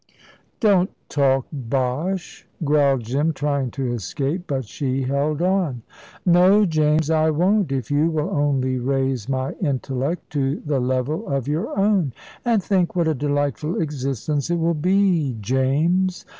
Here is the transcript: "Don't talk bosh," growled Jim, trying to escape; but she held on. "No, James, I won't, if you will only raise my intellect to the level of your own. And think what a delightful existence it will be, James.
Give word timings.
"Don't 0.59 0.89
talk 1.09 1.45
bosh," 1.53 2.47
growled 2.63 3.03
Jim, 3.03 3.33
trying 3.33 3.69
to 3.69 3.93
escape; 3.93 4.45
but 4.47 4.65
she 4.65 5.03
held 5.03 5.43
on. 5.43 5.83
"No, 6.25 6.65
James, 6.65 7.11
I 7.11 7.29
won't, 7.29 7.71
if 7.71 7.91
you 7.91 8.09
will 8.09 8.31
only 8.31 8.79
raise 8.79 9.29
my 9.29 9.51
intellect 9.61 10.27
to 10.31 10.59
the 10.61 10.79
level 10.79 11.27
of 11.27 11.47
your 11.47 11.77
own. 11.77 12.13
And 12.43 12.63
think 12.63 12.95
what 12.95 13.07
a 13.07 13.13
delightful 13.13 13.79
existence 13.79 14.49
it 14.49 14.55
will 14.57 14.73
be, 14.73 15.37
James. 15.39 16.25